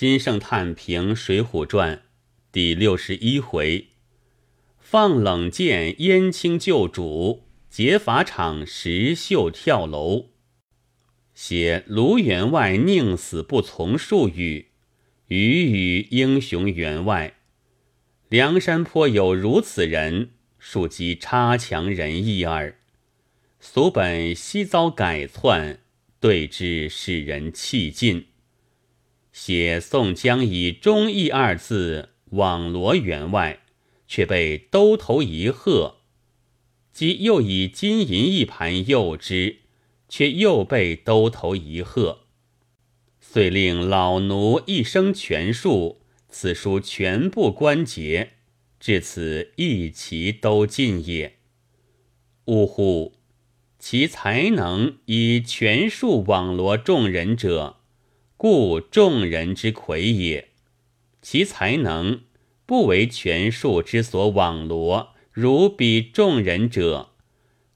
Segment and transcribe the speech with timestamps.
[0.00, 1.96] 金圣叹评《水浒传》
[2.50, 3.88] 第六十一回：
[4.78, 10.30] 放冷箭燕青救主，劫法场石秀跳楼。
[11.34, 14.68] 写卢员外宁死不从数语，
[15.26, 17.34] 语语英雄员外。
[18.30, 22.78] 梁山坡有如此人，庶几差强人意耳。
[23.58, 25.80] 俗本悉遭改篡，
[26.18, 28.28] 对之使人气尽。
[29.32, 33.60] 写宋江以忠义二字网罗员外，
[34.06, 35.96] 却被兜头一喝；
[36.92, 39.58] 即又以金银一盘诱之，
[40.08, 42.20] 却又被兜头一喝。
[43.20, 48.32] 遂令老奴一生全数，此书全部关节，
[48.80, 51.36] 至此一齐都尽也。
[52.46, 53.12] 呜呼！
[53.78, 57.79] 其才能以权术网罗众人者。
[58.42, 60.48] 故众人之魁也，
[61.20, 62.22] 其才能
[62.64, 67.10] 不为权术之所网罗，如彼众人者，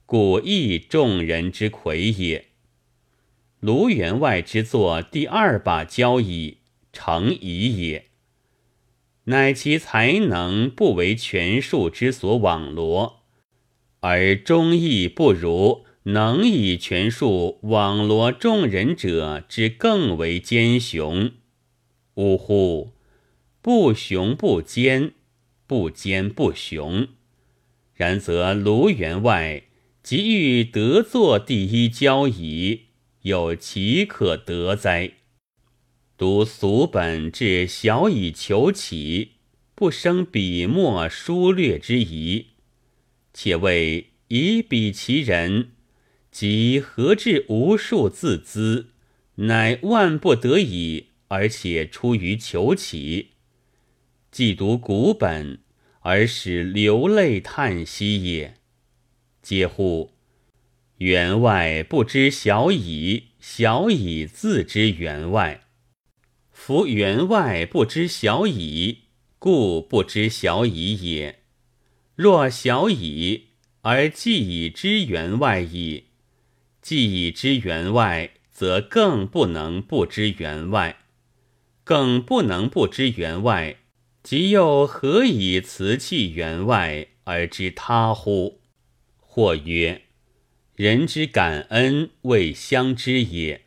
[0.06, 2.46] 故亦众人之魁也。
[3.60, 6.60] 卢员外之作第二把交椅，
[6.94, 8.06] 成矣也。
[9.24, 13.20] 乃其才能不为权术之所网罗，
[14.00, 15.83] 而忠义不如。
[16.06, 21.32] 能以权术网罗众人者，之更为奸雄。
[22.16, 22.92] 呜呼！
[23.62, 25.14] 不雄不奸，
[25.66, 27.08] 不奸不雄。
[27.94, 29.62] 然则卢员外
[30.02, 32.82] 即欲得作第一交椅，
[33.22, 35.12] 又岂可得哉？
[36.18, 39.30] 读俗本至小以求起，
[39.74, 42.48] 不生笔墨疏略之疑。
[43.32, 45.70] 且谓以彼其人。
[46.34, 48.88] 即何至无数自资，
[49.36, 53.34] 乃万不得已，而且出于求起。
[54.32, 55.60] 既读古本，
[56.00, 58.56] 而使流泪叹息也。
[59.44, 60.10] 嗟乎！
[60.96, 65.68] 员外不知小乙，小乙自知员外。
[66.50, 69.02] 夫员外不知小乙，
[69.38, 71.44] 故不知小乙也。
[72.16, 73.50] 若小乙，
[73.82, 76.06] 而既已知员外矣。
[76.84, 80.98] 既已知员外，则更不能不知员外，
[81.82, 83.78] 更不能不知员外。
[84.22, 88.60] 即又何以辞弃员外而知他乎？
[89.16, 90.02] 或曰：
[90.76, 93.62] 人之感恩，谓相知也。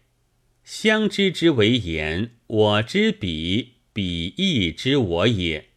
[0.63, 5.69] 相知之为言，我知彼，彼亦知我也。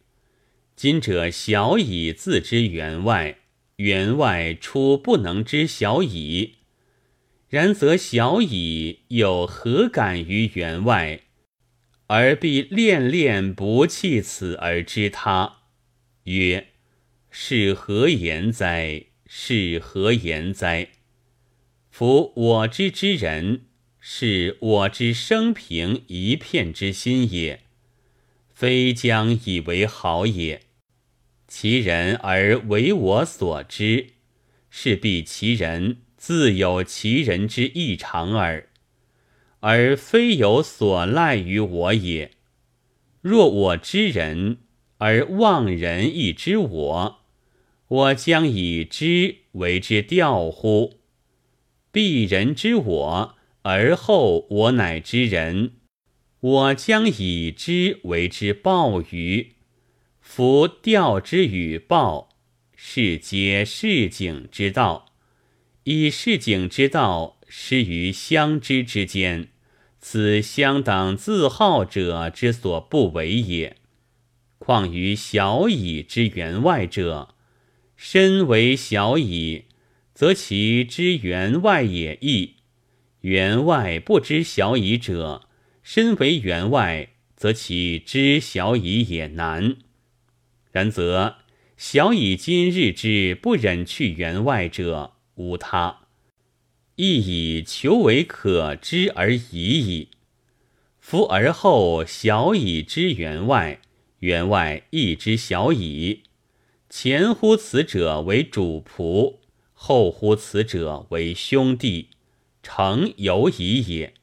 [0.75, 3.39] 今者小乙自知员外，
[3.77, 6.57] 员外初不能知小乙。
[7.51, 11.23] 然则小矣又何敢于员外，
[12.07, 15.63] 而必恋恋不弃此而知他？
[16.23, 16.67] 曰：
[17.29, 19.07] 是何言哉？
[19.27, 20.91] 是何言哉？
[21.89, 23.65] 夫我知之人，
[23.99, 27.63] 是我之生平一片之心也，
[28.53, 30.61] 非将以为好也。
[31.49, 34.11] 其人而为我所知，
[34.69, 35.97] 是必其人。
[36.21, 38.69] 自有其人之异常耳，
[39.61, 42.29] 而非有所赖于我也。
[43.21, 44.59] 若我知人，
[44.99, 47.21] 而忘人亦知我，
[47.87, 50.99] 我将以知为之调乎？
[51.91, 55.71] 必人知我，而后我乃知人，
[56.39, 59.53] 我将以知为之报于？
[60.19, 62.29] 夫调之与报，
[62.75, 65.07] 是皆市井之道。
[65.83, 69.47] 以市井之道失于乡知之间，
[69.99, 73.77] 此乡党自好者之所不为也。
[74.59, 77.33] 况于小乙之员外者，
[77.95, 79.65] 身为小乙，
[80.13, 82.57] 则其知员外也易；
[83.21, 85.49] 员外不知小乙者，
[85.81, 89.77] 身为员外，则其知小乙也难。
[90.71, 91.37] 然则
[91.75, 96.01] 小乙今日之不忍去员外者，无他，
[96.97, 100.09] 亦以求为可知而已矣。
[100.99, 103.81] 夫而后小乙知员外，
[104.19, 106.21] 员外亦知小矣，
[106.89, 109.37] 前乎此者为主仆，
[109.73, 112.09] 后乎此者为兄弟，
[112.61, 114.13] 诚有矣也。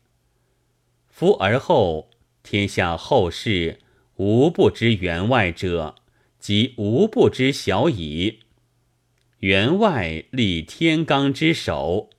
[1.08, 2.10] 夫而后
[2.44, 3.80] 天下后世
[4.14, 5.96] 无不知员外者，
[6.38, 8.38] 即无不知小矣。
[9.40, 12.10] 员外立天罡之首，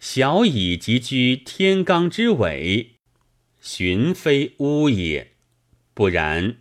[0.00, 2.92] 小乙即居天罡之尾，
[3.60, 5.32] 寻非污也。
[5.92, 6.56] 不然，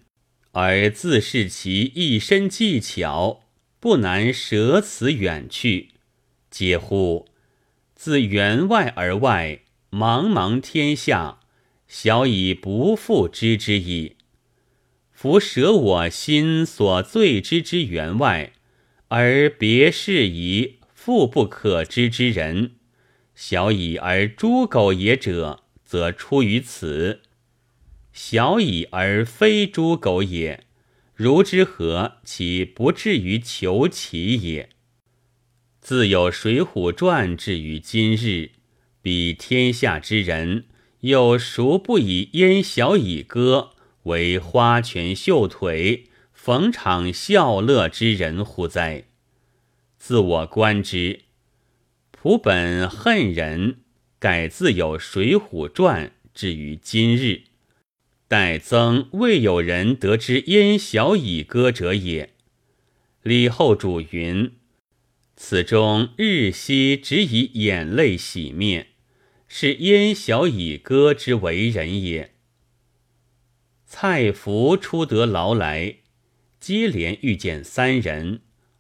[0.52, 3.46] 而自恃其一身技巧，
[3.80, 5.92] 不难舍此远去。
[6.52, 7.30] 嗟乎！
[7.96, 11.40] 自员外而外，茫茫天下，
[11.88, 14.18] 小以不复知之矣。
[15.14, 18.52] 夫舍我心所醉之之员外，
[19.10, 22.72] 而别事宜复不可知之人，
[23.36, 27.22] 小以而诸苟也者，则出于此。
[28.12, 30.64] 小矣而非诸苟也，
[31.14, 34.70] 如之何其不至于求其也？
[35.80, 38.52] 自有《水浒传》至于今日，
[39.02, 40.66] 彼天下之人，
[41.02, 43.72] 又孰不以燕小以歌
[44.04, 46.06] 为花拳绣腿、
[46.46, 49.06] 逢场笑乐之人乎哉？
[49.98, 51.22] 自我观之，
[52.14, 53.78] 仆本恨人，
[54.20, 57.46] 改自有《水浒传》至于今日。
[58.28, 62.36] 待曾未有人得知燕小乙歌者也。
[63.24, 64.52] 李后主云
[65.36, 68.90] ：“此中日夕只以眼泪洗面，
[69.48, 72.36] 是燕小乙歌之为人也。”
[73.88, 76.02] 蔡福出得牢来，
[76.66, 78.40] 接连遇见三人，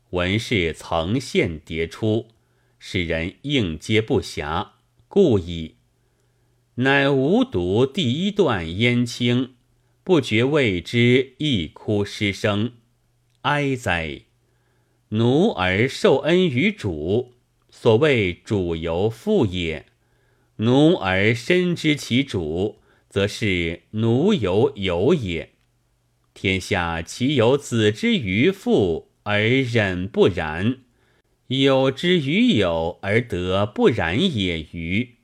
[0.10, 2.30] 闻是曾献迭出，
[2.80, 4.70] 使人应接不暇，
[5.08, 5.76] 故矣。
[6.78, 9.54] 乃无读第一段燕青，
[10.04, 12.74] 不觉为之一哭失声。
[13.42, 14.22] 哀哉！
[15.10, 17.34] 奴而受恩于主，
[17.70, 19.84] 所谓主由父也；
[20.56, 25.52] 奴而身知其主，则是奴由友也。
[26.36, 30.80] 天下岂有子之于父而忍不然，
[31.48, 34.60] 有之于有而得不然也？
[34.74, 35.16] 于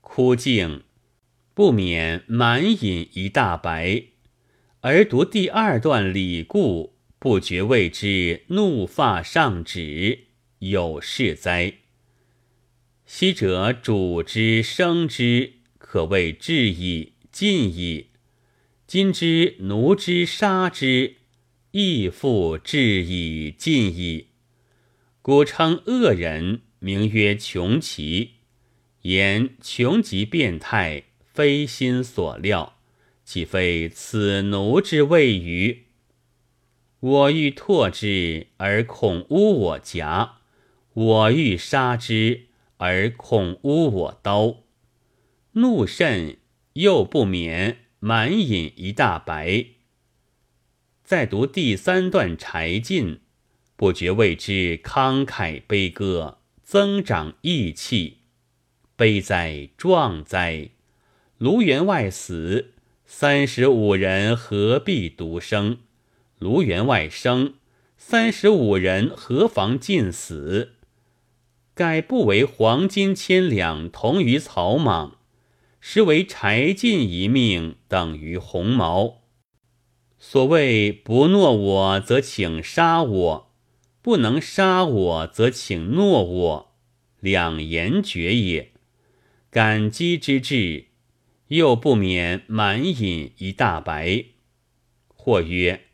[0.00, 0.82] 枯静，
[1.54, 4.08] 不免满饮一大白；
[4.80, 10.26] 而读第二段礼故，不觉为之怒发上指，
[10.58, 11.74] 有事哉？
[13.06, 18.07] 昔者主之生之，可谓至矣尽矣；
[18.88, 21.16] 今之奴之杀之，
[21.72, 24.28] 亦复至矣尽矣。
[25.20, 28.36] 古称恶人，名曰穷奇。
[29.02, 32.78] 言穷极变态，非心所料，
[33.26, 35.88] 岂非此奴之谓于？
[37.00, 40.38] 我欲唾之，而恐污我颊；
[40.94, 42.46] 我欲杀之，
[42.78, 44.60] 而恐污我刀。
[45.52, 46.38] 怒甚，
[46.72, 49.66] 又不免满饮一大白。
[51.02, 53.20] 再读第三段柴进，
[53.74, 58.18] 不觉为之慷慨悲歌，增长义气。
[58.94, 60.70] 悲哉，壮哉！
[61.38, 62.74] 卢员外死，
[63.04, 65.78] 三十五人何必独生？
[66.38, 67.54] 卢员外生，
[67.96, 70.74] 三十五人何妨尽死？
[71.74, 75.17] 该不为黄金千两同于草莽，
[75.80, 79.22] 实为柴进一命等于鸿毛。
[80.18, 83.52] 所谓不诺我，则请杀我；
[84.02, 86.74] 不能杀我，则请诺我，
[87.20, 88.72] 两言绝也。
[89.50, 90.86] 感激之至，
[91.48, 94.24] 又不免满饮一大白。
[95.06, 95.84] 或曰：“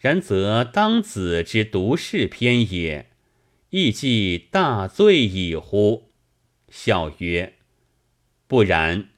[0.00, 3.10] 然则当子之独事篇也，
[3.70, 6.10] 亦即大醉矣乎？”
[6.70, 7.54] 笑曰
[8.48, 9.10] ：“不然，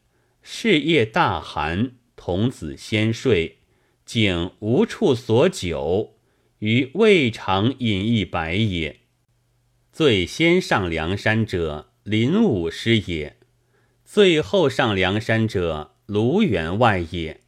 [0.52, 3.58] 事业大寒，童子先睡，
[4.04, 6.16] 竟无处所久，
[6.58, 8.98] 于未尝饮一白也。
[9.92, 13.36] 最先上梁山者，林武师也。”
[14.04, 17.42] 最后上梁山者，卢员外也。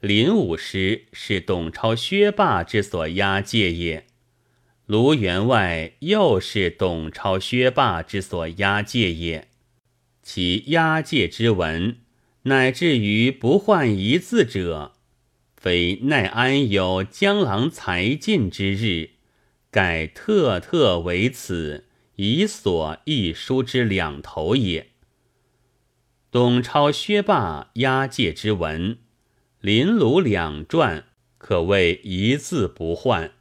[0.00, 4.08] 林武师是董超、薛霸之所押解也，
[4.84, 9.49] 卢员外又是董超、薛霸之所押解也。
[10.22, 11.98] 其押解之文，
[12.42, 14.92] 乃至于不换一字者，
[15.56, 19.10] 非奈安有江郎才尽之日，
[19.70, 21.86] 盖特特为此，
[22.16, 24.88] 以所一书之两头也。
[26.30, 28.98] 董超、薛霸押解之文，
[29.60, 31.06] 林鲁两传
[31.38, 33.32] 可谓一字不换。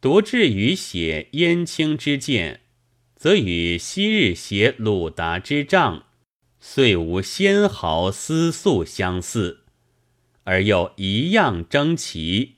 [0.00, 2.62] 独至于写燕青之剑，
[3.20, 6.06] 则与昔日携鲁达之仗，
[6.58, 9.64] 虽无纤毫丝素相似，
[10.44, 12.54] 而又一样争奇，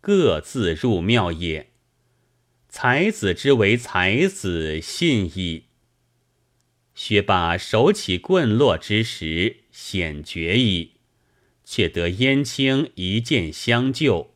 [0.00, 1.72] 各自入庙也。
[2.68, 5.64] 才子之为才子，信矣。
[6.94, 10.92] 薛霸手起棍落之时，显绝矣。
[11.64, 14.32] 却得燕青一剑相救，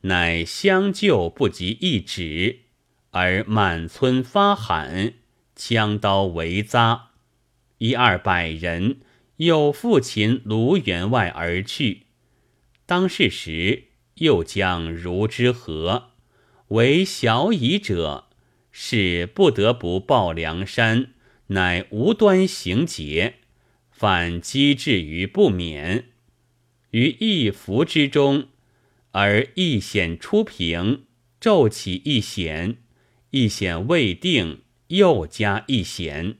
[0.00, 2.60] 乃相救不及一指，
[3.10, 5.14] 而满村发喊，
[5.56, 7.00] 枪刀为匝，
[7.78, 9.00] 一二百人
[9.36, 12.06] 又复擒卢员外而去。
[12.86, 13.84] 当是时，
[14.16, 16.10] 又将如之何，
[16.68, 18.28] 为小矣者，
[18.70, 21.12] 是不得不报梁山，
[21.48, 23.34] 乃无端行劫，
[23.90, 26.06] 反机至于不免。
[26.92, 28.48] 于一伏之中，
[29.12, 31.04] 而一险出平，
[31.40, 32.76] 骤起一险，
[33.30, 36.38] 一险未定，又加一险，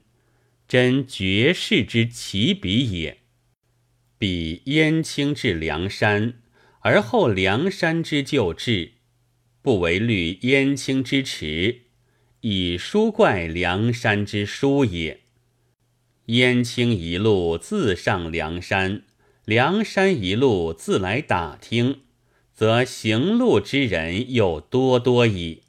[0.67, 3.19] 真绝世之奇比也。
[4.17, 6.41] 比燕青至梁山，
[6.81, 8.93] 而后梁山之救至，
[9.61, 11.83] 不为虑燕青之迟，
[12.41, 15.21] 以书怪梁山之疏也。
[16.25, 19.03] 燕青一路自上梁山。
[19.45, 22.01] 梁山一路自来打听，
[22.53, 25.60] 则行路之人又多多矣。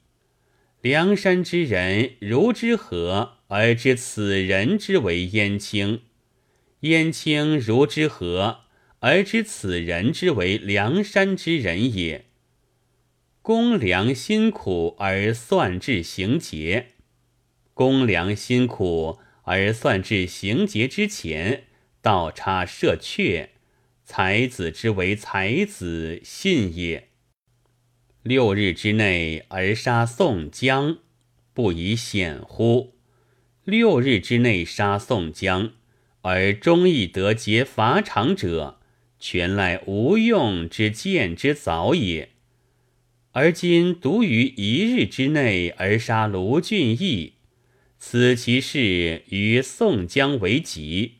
[0.83, 6.01] 梁山之人如之何而知此人之为燕青？
[6.81, 8.65] 燕青如之何
[8.99, 12.25] 而知此人之为梁山之人也？
[13.41, 16.87] 公良辛苦而算至行劫，
[17.73, 21.63] 公良辛苦而算至行劫之前，
[22.01, 23.47] 倒插射阙。
[24.03, 27.07] 才子之为才子，信也。
[28.23, 30.99] 六日之内而杀宋江，
[31.53, 32.95] 不以险乎？
[33.65, 35.73] 六日之内杀宋江，
[36.21, 38.79] 而忠义得劫法场者，
[39.19, 42.29] 全赖吴用之见之早也。
[43.33, 47.33] 而今独于一日之内而杀卢俊义，
[47.97, 51.15] 此其事与宋江为急。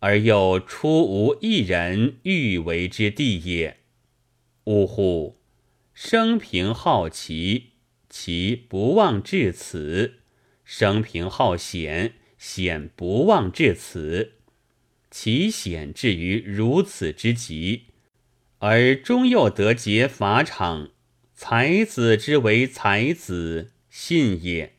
[0.00, 3.76] 而又出无一人欲为之地也。
[4.64, 5.39] 呜呼！
[6.02, 7.72] 生平好奇，
[8.08, 10.12] 其不忘至此；
[10.64, 14.32] 生平好险，险不忘至此。
[15.10, 17.88] 其险至于如此之极，
[18.60, 20.88] 而终又得结法场，
[21.34, 24.78] 才子之为才子，信也。